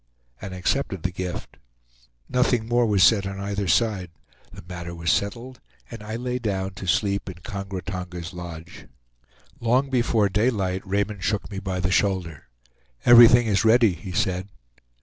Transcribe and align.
and 0.41 0.51
accepted 0.51 1.03
the 1.03 1.11
gift. 1.11 1.57
Nothing 2.27 2.67
more 2.67 2.87
was 2.87 3.03
said 3.03 3.27
on 3.27 3.39
either 3.39 3.67
side; 3.67 4.09
the 4.51 4.63
matter 4.67 4.95
was 4.95 5.11
settled, 5.11 5.59
and 5.91 6.01
I 6.01 6.15
lay 6.15 6.39
down 6.39 6.71
to 6.73 6.87
sleep 6.87 7.29
in 7.29 7.35
Kongra 7.43 7.83
Tonga's 7.83 8.33
lodge. 8.33 8.87
Long 9.59 9.91
before 9.91 10.27
daylight 10.27 10.81
Raymond 10.87 11.23
shook 11.23 11.51
me 11.51 11.59
by 11.59 11.79
the 11.79 11.91
shoulder. 11.91 12.47
"Everything 13.05 13.45
is 13.45 13.63
ready," 13.63 13.93
he 13.93 14.11
said. 14.11 14.49